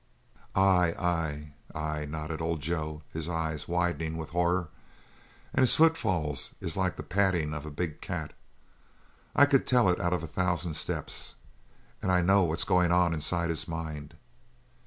[0.55, 4.69] "Ay, ay, ay!" nodded old Joe, his eyes widening with horror,
[5.53, 8.33] "and his footfall is like the padding of a big cat.
[9.35, 11.35] I could tell it out of a thousand steps.
[12.01, 14.15] And I know what's going on inside his mind!"